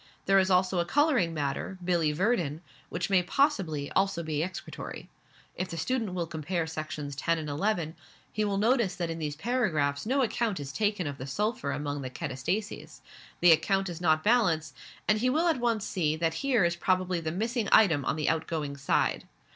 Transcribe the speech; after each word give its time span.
There 0.25 0.39
is 0.39 0.49
also 0.49 0.79
a 0.79 0.83
colouring 0.83 1.31
matter, 1.31 1.77
bili 1.85 2.11
verdin, 2.11 2.61
which 2.89 3.11
may 3.11 3.21
possibly 3.21 3.91
also 3.91 4.23
be 4.23 4.43
excretory. 4.43 5.11
If 5.55 5.67
the 5.67 5.77
student 5.77 6.15
will 6.15 6.25
compare 6.25 6.65
Sections 6.65 7.15
10 7.15 7.37
and 7.37 7.47
11, 7.47 7.93
he 8.33 8.43
will 8.43 8.57
notice 8.57 8.95
that 8.95 9.11
in 9.11 9.19
those 9.19 9.35
paragraphs 9.35 10.07
no 10.07 10.23
account 10.23 10.59
is 10.59 10.73
taken 10.73 11.05
of 11.05 11.19
the 11.19 11.27
sulphur 11.27 11.71
among 11.71 12.01
the 12.01 12.09
katastases, 12.09 13.01
the 13.41 13.51
account 13.51 13.85
does 13.85 14.01
not 14.01 14.23
balance, 14.23 14.73
and 15.07 15.19
he 15.19 15.29
will 15.29 15.47
at 15.47 15.59
once 15.59 15.85
see 15.85 16.15
that 16.15 16.33
here 16.41 16.67
probably 16.79 17.19
is 17.19 17.23
the 17.23 17.31
missing 17.31 17.69
item 17.71 18.03
on 18.03 18.15
the 18.15 18.27
outgoing 18.27 18.77
side. 18.77 19.25